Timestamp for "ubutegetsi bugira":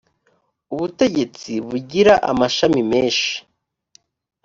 0.73-2.13